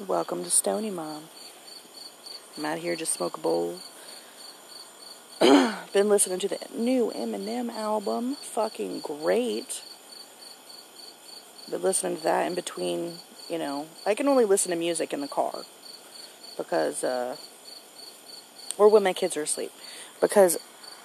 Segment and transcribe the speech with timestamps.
[0.00, 1.24] Welcome to Stony Mom.
[2.56, 3.78] I'm out here just smoke a bowl.
[5.40, 8.34] Been listening to the new Eminem album.
[8.36, 9.82] Fucking great.
[11.70, 13.18] Been listening to that in between,
[13.50, 13.86] you know.
[14.06, 15.64] I can only listen to music in the car.
[16.56, 17.36] Because, uh,
[18.78, 19.72] or when my kids are asleep.
[20.22, 20.58] Because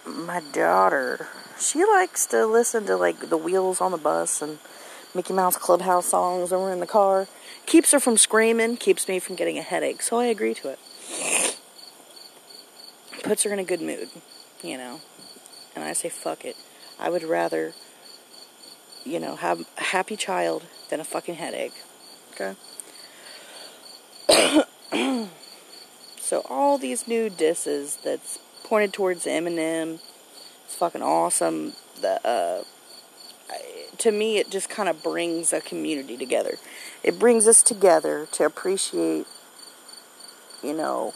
[0.05, 1.27] my daughter,
[1.59, 4.59] she likes to listen to like the wheels on the bus and
[5.17, 7.27] Mickey Mouse Clubhouse songs when we're in the car.
[7.65, 10.79] Keeps her from screaming, keeps me from getting a headache, so I agree to it.
[13.23, 14.09] Puts her in a good mood,
[14.63, 15.01] you know.
[15.75, 16.55] And I say, fuck it.
[16.99, 17.73] I would rather,
[19.03, 21.73] you know, have a happy child than a fucking headache.
[22.33, 22.55] Okay?
[26.19, 29.99] so all these new disses that's pointed towards Eminem,
[30.65, 31.73] it's fucking awesome.
[32.01, 32.63] The uh
[33.99, 36.57] to me, it just kind of brings a community together.
[37.03, 39.27] It brings us together to appreciate,
[40.63, 41.13] you know,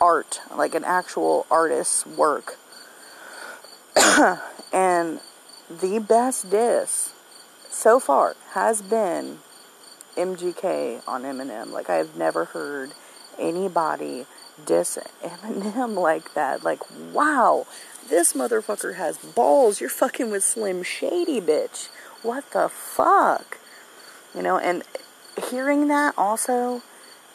[0.00, 2.58] art, like an actual artist's work.
[4.72, 5.20] and
[5.68, 7.12] the best diss
[7.70, 9.38] so far has been
[10.16, 11.70] MGK on Eminem.
[11.70, 12.92] Like, I have never heard
[13.38, 14.26] anybody
[14.64, 16.64] diss Eminem like that.
[16.64, 16.80] Like,
[17.12, 17.66] wow,
[18.08, 19.80] this motherfucker has balls.
[19.80, 21.88] You're fucking with Slim Shady, bitch.
[22.22, 23.58] What the fuck?
[24.34, 24.82] You know, and
[25.50, 26.82] hearing that also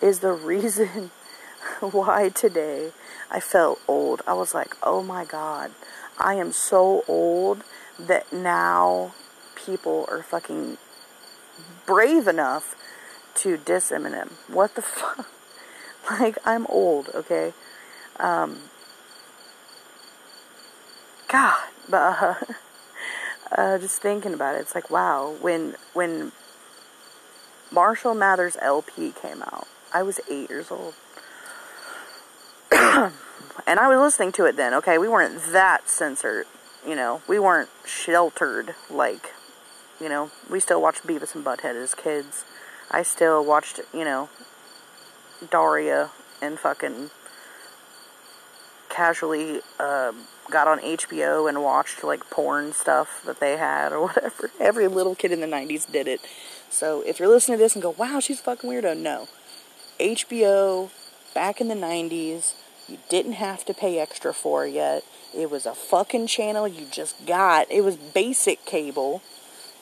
[0.02, 1.12] is the reason
[1.80, 2.92] why today
[3.30, 4.22] I felt old.
[4.28, 5.72] I was like, oh my god,
[6.20, 7.64] I am so old
[8.00, 9.14] that now
[9.56, 10.78] people are fucking
[11.86, 12.76] brave enough
[13.36, 14.32] to diss Eminem.
[14.48, 15.28] What the fuck?
[16.20, 17.54] Like, I'm old, okay?
[18.20, 18.58] Um,
[21.28, 22.36] God, but uh,
[23.52, 25.36] uh, just thinking about it, it's like wow.
[25.40, 26.34] When when
[27.72, 30.94] Marshall Mathers LP came out, I was eight years old,
[32.72, 34.74] and I was listening to it then.
[34.74, 36.48] Okay, we weren't that censored,
[36.86, 37.22] you know.
[37.28, 39.34] We weren't sheltered like,
[40.02, 40.32] you know.
[40.50, 42.44] We still watched Beavis and Butthead as kids.
[42.90, 44.28] I still watched, you know,
[45.50, 47.10] Daria and fucking
[48.90, 50.12] casually uh,
[50.50, 54.52] got on HBO and watched like porn stuff that they had or whatever.
[54.60, 56.22] Every little kid in the 90s did it.
[56.70, 59.28] So if you're listening to this and go, wow, she's a fucking weirdo, no.
[60.00, 60.92] HBO
[61.34, 62.54] back in the 90s,
[62.88, 65.04] you didn't have to pay extra for yet.
[65.34, 67.72] It was a fucking channel you just got.
[67.72, 69.22] It was basic cable.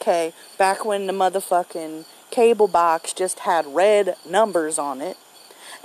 [0.02, 5.18] Okay, back when the motherfucking cable box just had red numbers on it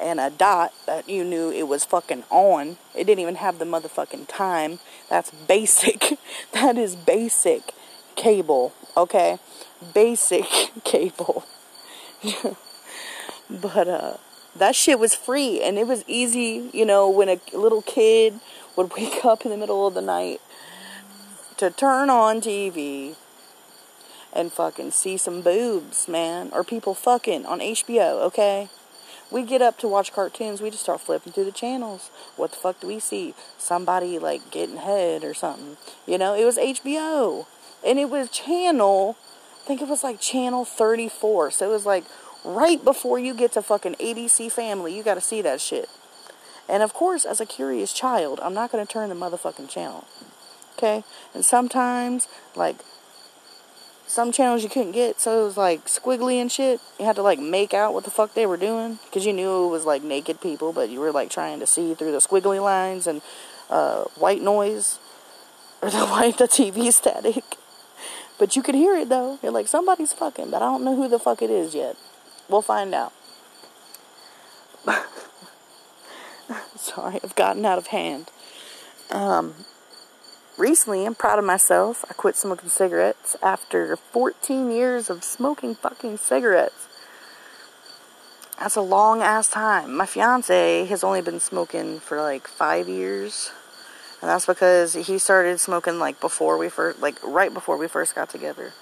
[0.01, 2.77] and a dot that you knew it was fucking on.
[2.95, 4.79] It didn't even have the motherfucking time.
[5.09, 6.19] That's basic.
[6.53, 7.73] that is basic
[8.17, 9.39] cable, okay?
[9.95, 10.45] Basic
[10.85, 11.45] cable.
[13.51, 14.17] but uh
[14.57, 18.39] that shit was free and it was easy, you know, when a little kid
[18.77, 20.41] would wake up in the middle of the night
[21.57, 23.17] to turn on TV
[24.33, 28.69] and fucking see some boobs, man, or people fucking on HBO, okay?
[29.35, 32.13] We get up to watch cartoons, we just start flipping through the channels.
[32.37, 33.35] What the fuck do we see?
[33.59, 35.77] Somebody like getting head or something.
[36.07, 37.47] You know, it was HBO.
[37.85, 39.17] And it was channel,
[39.61, 41.51] I think it was like channel 34.
[41.51, 42.05] So it was like
[42.45, 45.91] right before you get to fucking ABC Family, you gotta see that shit.
[46.69, 50.05] And of course, as a curious child, I'm not gonna turn the motherfucking channel.
[50.79, 51.03] Okay?
[51.35, 52.77] And sometimes, like,
[54.07, 56.81] some channels you couldn't get, so it was like squiggly and shit.
[56.99, 59.67] You had to like make out what the fuck they were doing because you knew
[59.67, 62.63] it was like naked people, but you were like trying to see through the squiggly
[62.63, 63.23] lines and
[63.71, 64.99] uh, white noise
[65.83, 67.45] or the white the TV static.
[68.39, 69.39] But you could hear it though.
[69.43, 71.97] You're like somebody's fucking, but I don't know who the fuck it is yet.
[72.49, 73.13] We'll find out.
[76.77, 78.31] Sorry, I've gotten out of hand.
[79.11, 79.55] Um,
[80.57, 82.05] recently, I'm proud of myself.
[82.09, 86.89] I quit smoking cigarettes after 14 years of smoking fucking cigarettes.
[88.59, 89.97] That's a long ass time.
[89.97, 93.51] My fiance has only been smoking for like five years.
[94.21, 98.15] And that's because he started smoking like before we first, like right before we first
[98.15, 98.73] got together.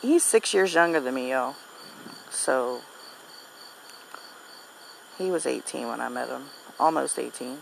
[0.00, 1.54] He's six years younger than me, yo.
[2.30, 2.80] So,
[5.18, 6.44] he was 18 when I met him.
[6.80, 7.58] Almost 18.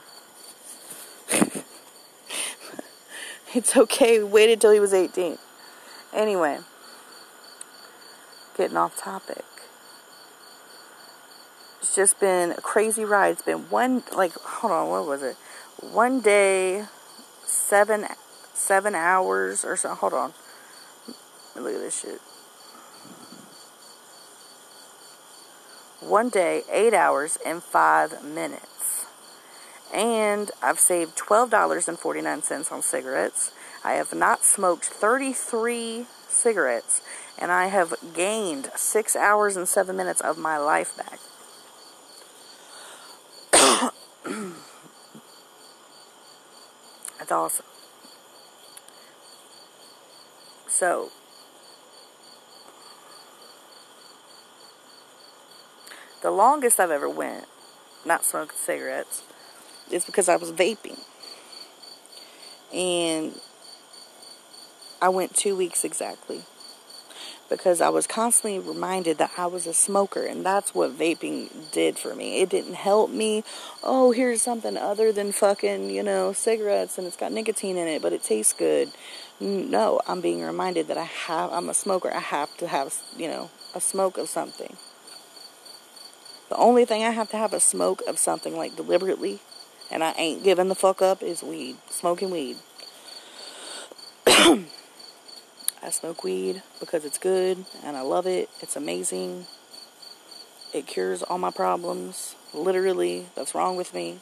[3.57, 4.19] It's okay.
[4.19, 5.39] We waited till he was 18.
[6.13, 6.59] Anyway,
[8.55, 9.45] getting off topic.
[11.81, 13.31] It's just been a crazy ride.
[13.31, 15.37] It's been one, like, hold on, what was it?
[15.81, 16.85] One day,
[17.45, 18.05] seven,
[18.53, 19.95] seven hours or so.
[19.95, 20.35] Hold on.
[21.55, 22.21] Look at this shit.
[26.01, 28.76] one day, eight hours, and five minutes.
[29.97, 33.51] And I've saved $12.49 on cigarettes.
[33.83, 37.01] I have not smoked 33 cigarettes.
[37.39, 41.19] And I have gained six hours and seven minutes of my life back.
[47.19, 47.65] That's awesome.
[50.69, 51.11] So,
[56.21, 57.47] the longest I've ever went
[58.05, 59.23] not smoking cigarettes
[59.91, 60.99] is because I was vaping.
[62.75, 63.35] And
[65.01, 66.43] I went two weeks exactly
[67.49, 71.99] because I was constantly reminded that I was a smoker, and that's what vaping did
[71.99, 72.41] for me.
[72.41, 73.45] It didn't help me.
[73.83, 78.03] Oh, here's something other than fucking, you know, cigarettes, and it's got nicotine in it,
[78.03, 78.91] but it tastes good.
[79.39, 81.53] No, I'm being reminded that I have.
[81.53, 82.13] I'm a smoker.
[82.13, 84.77] I have to have, you know, a smoke of something.
[86.49, 89.41] The only thing I have to have a smoke of something like deliberately,
[89.91, 91.77] and I ain't giving the fuck up, is weed.
[91.89, 92.57] Smoking weed.
[94.27, 98.51] I smoke weed because it's good and I love it.
[98.61, 99.47] It's amazing.
[100.75, 104.19] It cures all my problems, literally, that's wrong with me.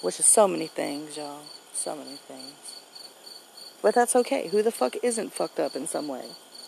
[0.00, 1.42] Which is so many things, y'all.
[1.74, 2.80] So many things.
[3.82, 4.48] But that's okay.
[4.48, 6.24] Who the fuck isn't fucked up in some way?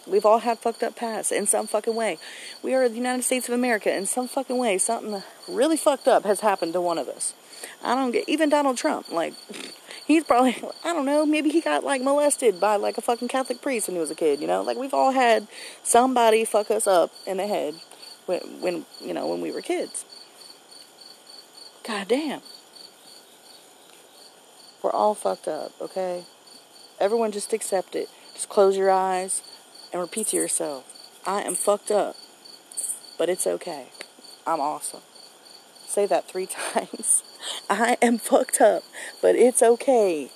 [0.06, 2.18] We've all had fucked up past in some fucking way.
[2.62, 3.94] We are the United States of America.
[3.94, 7.34] In some fucking way, something really fucked up has happened to one of us.
[7.82, 9.34] I don't get, even Donald Trump, like,
[10.06, 13.60] he's probably I don't know, maybe he got like molested by like a fucking Catholic
[13.62, 14.62] priest when he was a kid, you know?
[14.62, 15.46] Like we've all had
[15.82, 17.74] somebody fuck us up in the head
[18.26, 20.04] when when you know, when we were kids.
[21.84, 22.40] God damn.
[24.82, 26.24] We're all fucked up, okay?
[27.00, 28.08] Everyone just accept it.
[28.34, 29.42] Just close your eyes
[29.92, 30.84] and repeat to yourself,
[31.26, 32.16] I am fucked up,
[33.18, 33.88] but it's okay.
[34.46, 35.02] I'm awesome.
[35.92, 37.22] Say that three times.
[37.68, 38.82] I am fucked up,
[39.20, 40.30] but it's okay.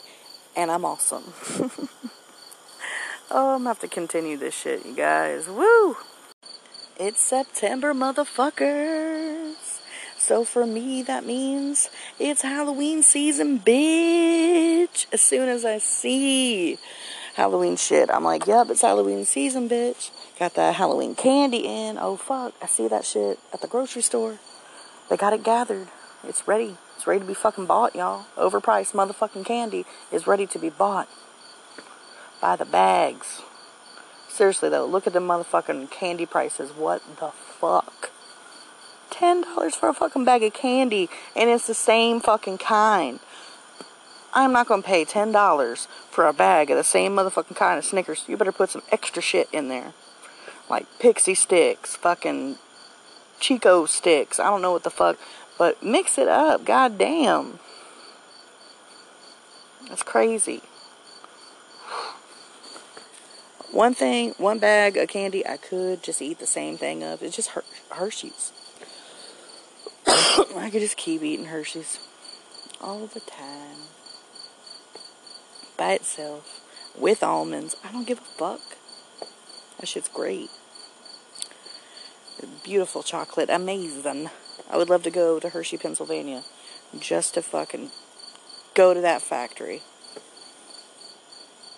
[0.55, 1.33] And I'm awesome.
[3.31, 5.49] oh, I'm gonna have to continue this shit, you guys.
[5.49, 5.97] Woo!
[7.01, 9.81] It's September, motherfuckers.
[10.19, 11.89] So for me, that means
[12.19, 15.07] it's Halloween season, bitch.
[15.11, 16.77] As soon as I see
[17.35, 20.11] Halloween shit, I'm like, yep, it's Halloween season, bitch.
[20.39, 21.97] Got that Halloween candy in.
[21.97, 22.53] Oh, fuck.
[22.61, 24.39] I see that shit at the grocery store.
[25.09, 25.89] They got it gathered.
[26.27, 26.77] It's ready.
[26.97, 28.27] It's ready to be fucking bought, y'all.
[28.37, 31.09] Overpriced motherfucking candy is ready to be bought.
[32.41, 33.43] By the bags.
[34.29, 36.71] Seriously though, look at the motherfucking candy prices.
[36.71, 38.11] What the fuck?
[39.11, 43.21] Ten dollars for a fucking bag of candy, and it's the same fucking kind.
[44.35, 47.85] I'm not gonna pay ten dollars for a bag of the same motherfucking kind of
[47.85, 48.25] Snickers.
[48.29, 49.95] You better put some extra shit in there,
[50.69, 52.57] like Pixy Stix, fucking
[53.41, 54.41] Chick-O-Sticks.
[54.41, 55.19] I don't know what the fuck.
[55.59, 56.65] But mix it up.
[56.65, 57.59] God damn.
[59.89, 60.63] That's crazy.
[63.71, 67.23] One thing, one bag of candy I could just eat the same thing of.
[67.23, 68.53] It's just Her- Hershey's.
[70.07, 71.99] I could just keep eating Hershey's
[72.81, 73.77] all the time.
[75.77, 76.63] By itself.
[76.99, 77.77] With almonds.
[77.85, 78.61] I don't give a fuck.
[79.79, 80.51] That shit's great.
[82.65, 83.49] Beautiful chocolate.
[83.49, 84.31] Amazing.
[84.71, 86.43] I would love to go to Hershey, Pennsylvania,
[86.99, 87.91] just to fucking
[88.75, 89.83] go to that factory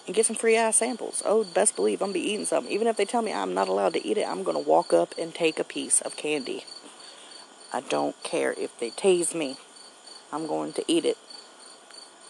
[0.06, 1.22] and get some free ass samples.
[1.24, 2.72] Oh, best believe I'm gonna be eating something.
[2.72, 5.14] Even if they tell me I'm not allowed to eat it, I'm gonna walk up
[5.18, 6.64] and take a piece of candy.
[7.72, 9.58] I don't care if they tase me.
[10.32, 11.18] I'm going to eat it.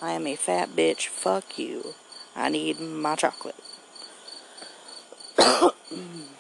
[0.03, 1.07] I am a fat bitch.
[1.07, 1.95] Fuck you.
[2.35, 3.57] I need my chocolate.
[5.89, 6.38] Mm.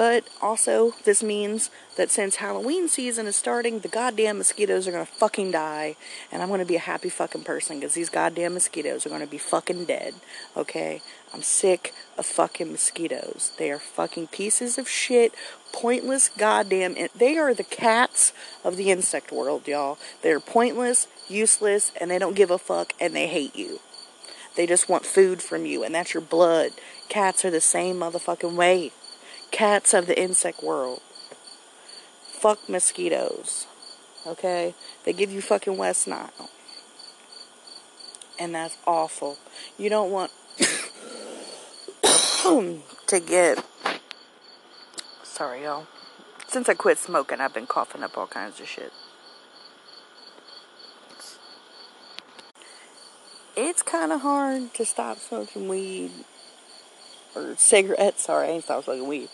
[0.00, 5.04] But also, this means that since Halloween season is starting, the goddamn mosquitoes are gonna
[5.04, 5.94] fucking die,
[6.32, 9.36] and I'm gonna be a happy fucking person because these goddamn mosquitoes are gonna be
[9.36, 10.14] fucking dead.
[10.56, 11.02] Okay?
[11.34, 13.52] I'm sick of fucking mosquitoes.
[13.58, 15.34] They are fucking pieces of shit,
[15.70, 16.96] pointless goddamn.
[17.14, 18.32] They are the cats
[18.64, 19.98] of the insect world, y'all.
[20.22, 23.80] They're pointless, useless, and they don't give a fuck, and they hate you.
[24.56, 26.70] They just want food from you, and that's your blood.
[27.10, 28.92] Cats are the same motherfucking way
[29.50, 31.00] cats of the insect world.
[32.22, 33.66] Fuck mosquitoes.
[34.26, 34.74] Okay?
[35.04, 36.50] They give you fucking West Nile.
[38.38, 39.38] And that's awful.
[39.78, 40.32] You don't want
[43.06, 43.64] to get.
[45.22, 45.86] Sorry, y'all.
[46.48, 48.92] Since I quit smoking, I've been coughing up all kinds of shit.
[53.56, 56.10] It's kind of hard to stop smoking weed
[57.34, 58.24] or cigarettes.
[58.24, 59.28] Sorry, I stopped smoking weed.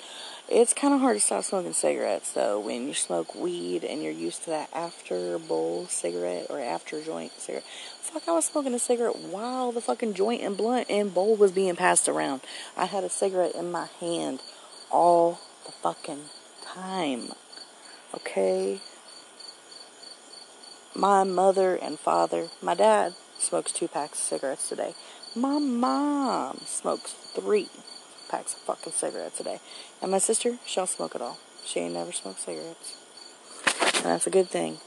[0.48, 4.12] It's kind of hard to stop smoking cigarettes, though, when you smoke weed and you're
[4.12, 7.64] used to that after bowl cigarette or after joint cigarette.
[8.00, 11.50] Fuck, I was smoking a cigarette while the fucking joint and blunt and bowl was
[11.50, 12.42] being passed around.
[12.76, 14.40] I had a cigarette in my hand
[14.92, 16.26] all the fucking
[16.62, 17.32] time.
[18.14, 18.80] Okay?
[20.94, 24.94] My mother and father, my dad smokes two packs of cigarettes today.
[25.34, 27.68] My mom smokes three
[28.28, 29.60] packs of fucking cigarettes a day.
[30.00, 31.38] And my sister, she'll smoke it all.
[31.64, 32.96] She ain't never smoked cigarettes.
[33.96, 34.78] And that's a good thing.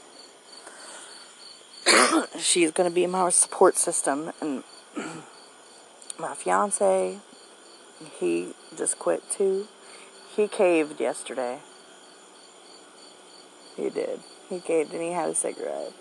[2.38, 4.32] She's gonna be my support system.
[4.40, 4.64] And
[6.18, 7.18] my fiance,
[8.18, 9.68] he just quit too.
[10.34, 11.58] He caved yesterday.
[13.76, 14.20] He did.
[14.48, 15.92] He caved and he had a cigarette.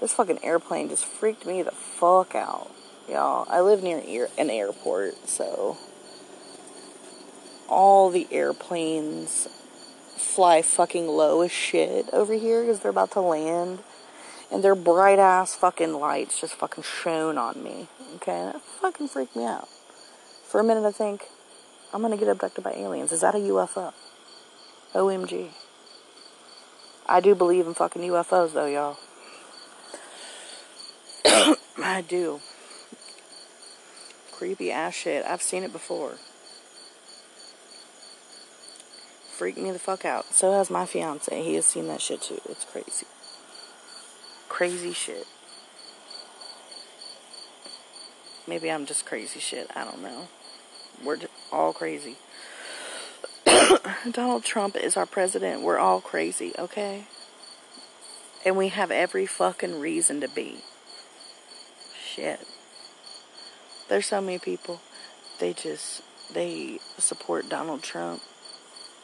[0.00, 2.70] This fucking airplane just freaked me the fuck out.
[3.08, 5.76] Y'all, I live near an airport, so
[7.68, 9.48] all the airplanes
[10.16, 13.80] fly fucking low as shit over here because they're about to land.
[14.50, 17.88] And their bright ass fucking lights just fucking shone on me.
[18.16, 19.68] Okay, that fucking freaked me out.
[20.46, 21.24] For a minute, I think,
[21.92, 23.10] I'm gonna get abducted by aliens.
[23.10, 23.92] Is that a UFO?
[24.92, 25.48] OMG.
[27.06, 28.98] I do believe in fucking UFOs, though, y'all.
[31.78, 32.40] I do.
[34.32, 35.24] Creepy ass shit.
[35.24, 36.18] I've seen it before
[39.34, 40.32] freaked me the fuck out.
[40.32, 41.42] So has my fiance.
[41.42, 42.40] He has seen that shit too.
[42.48, 43.06] It's crazy.
[44.48, 45.26] Crazy shit.
[48.46, 49.70] Maybe I'm just crazy shit.
[49.74, 50.28] I don't know.
[51.02, 51.18] We're
[51.50, 52.16] all crazy.
[54.10, 55.62] Donald Trump is our president.
[55.62, 57.06] We're all crazy, okay?
[58.44, 60.58] And we have every fucking reason to be.
[61.98, 62.46] Shit.
[63.88, 64.80] There's so many people.
[65.40, 68.22] They just they support Donald Trump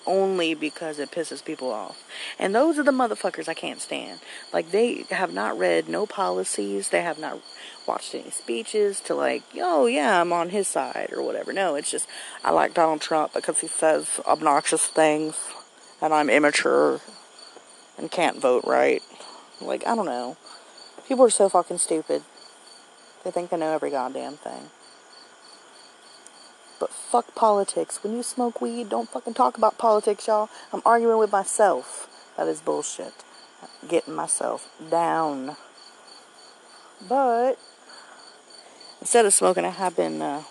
[0.07, 2.03] only because it pisses people off.
[2.39, 4.21] And those are the motherfuckers I can't stand.
[4.53, 7.41] Like, they have not read no policies, they have not
[7.87, 11.53] watched any speeches to, like, oh, yeah, I'm on his side or whatever.
[11.53, 12.09] No, it's just,
[12.45, 15.37] I like Donald Trump because he says obnoxious things
[16.01, 17.01] and I'm immature
[17.99, 19.03] and can't vote right.
[19.61, 20.37] Like, I don't know.
[21.07, 22.23] People are so fucking stupid.
[23.25, 24.71] They think they know every goddamn thing.
[26.81, 28.03] But fuck politics.
[28.03, 30.49] When you smoke weed, don't fucking talk about politics, y'all.
[30.73, 32.09] I'm arguing with myself.
[32.37, 33.13] That is bullshit.
[33.87, 35.57] Getting myself down.
[37.07, 37.59] But
[39.01, 40.43] instead of smoking, I have been uh,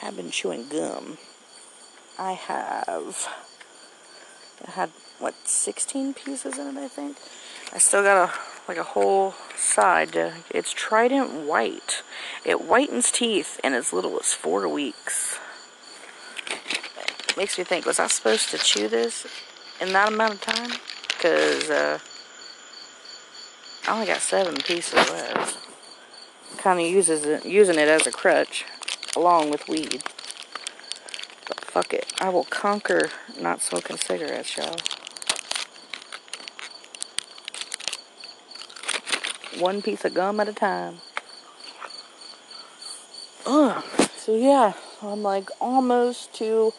[0.00, 1.18] have been chewing gum.
[2.18, 3.28] I have
[4.66, 7.18] I had what 16 pieces in it, I think.
[7.72, 10.16] I still got a like a whole side.
[10.50, 12.02] It's Trident White.
[12.44, 15.38] It whitens teeth in as little as four weeks.
[17.28, 19.26] It makes me think, was I supposed to chew this
[19.80, 20.70] in that amount of time?
[21.08, 21.98] Because uh,
[23.86, 25.58] I only got seven pieces left.
[26.58, 28.64] Kind of uses it, using it as a crutch,
[29.16, 30.02] along with weed.
[31.46, 34.76] But fuck it, I will conquer not smoking cigarettes, y'all.
[39.58, 40.98] One piece of gum at a time.
[43.46, 43.84] Ugh.
[44.16, 46.72] So yeah, I'm like almost to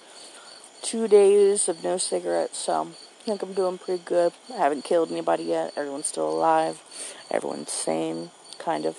[0.81, 2.57] two days of no cigarettes.
[2.57, 4.33] So I think I'm doing pretty good.
[4.53, 5.73] I haven't killed anybody yet.
[5.75, 6.81] Everyone's still alive.
[7.29, 8.97] Everyone's sane, kind of.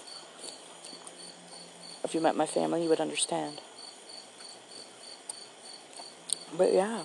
[2.05, 3.61] If you met my family, you would understand.
[6.57, 7.03] But yeah,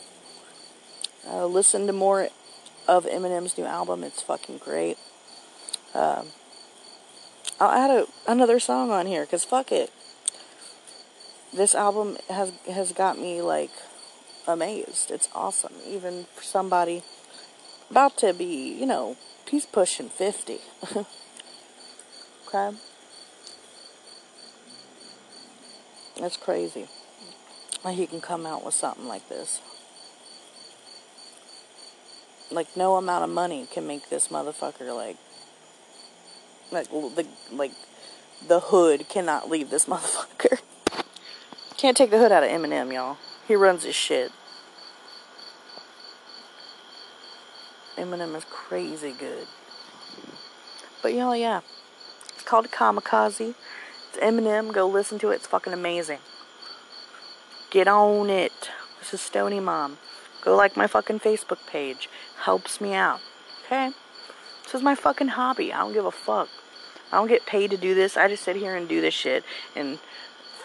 [1.27, 2.29] uh, listen to more
[2.87, 4.03] of Eminem's new album.
[4.03, 4.97] It's fucking great.
[5.93, 6.27] Um,
[7.61, 9.93] I'll add a, another song on here because fuck it.
[11.53, 13.69] This album has has got me like
[14.47, 15.11] amazed.
[15.11, 17.03] It's awesome, even for somebody
[17.91, 19.15] about to be, you know,
[19.47, 20.57] he's pushing fifty.
[22.47, 22.75] okay,
[26.19, 26.87] that's crazy.
[27.83, 29.61] Like he can come out with something like this.
[32.49, 35.17] Like no amount of money can make this motherfucker like
[36.71, 37.71] like the like
[38.47, 40.59] the hood cannot leave this motherfucker.
[41.77, 43.17] Can't take the hood out of Eminem, y'all.
[43.47, 44.31] He runs his shit.
[47.97, 49.47] Eminem is crazy good.
[51.01, 51.61] But y'all, yeah.
[52.33, 53.55] It's called Kamikaze.
[54.09, 54.71] It's Eminem.
[54.71, 55.35] Go listen to it.
[55.35, 56.19] It's fucking amazing.
[57.71, 58.69] Get on it.
[58.99, 59.97] This is Stony Mom.
[60.43, 62.09] Go like my fucking Facebook page.
[62.41, 63.21] Helps me out.
[63.65, 63.91] Okay?
[64.63, 65.73] This is my fucking hobby.
[65.73, 66.49] I don't give a fuck.
[67.11, 68.15] I don't get paid to do this.
[68.15, 69.43] I just sit here and do this shit
[69.75, 69.99] and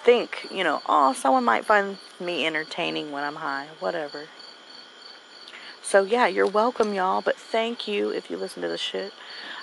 [0.05, 3.67] think, you know, oh, someone might find me entertaining when I'm high.
[3.81, 4.27] Whatever.
[5.83, 7.21] So yeah, you're welcome, y'all.
[7.21, 9.13] But thank you if you listen to this shit.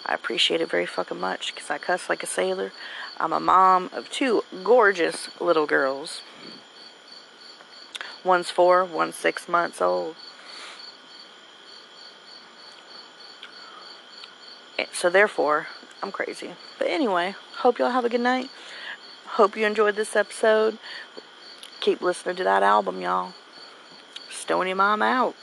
[0.06, 2.74] I appreciate it very fucking much because I cuss like a sailor.
[3.18, 6.22] I'm a mom of two gorgeous little girls.
[8.24, 10.16] One's four, one's six months old.
[14.80, 15.68] Eh, so therefore,
[16.03, 16.50] I'm crazy.
[16.77, 18.50] But anyway, hope y'all have a good night.
[19.25, 20.77] Hope you enjoyed this episode.
[21.79, 23.31] Keep listening to that album, y'all.
[24.29, 25.33] Stony Mom out.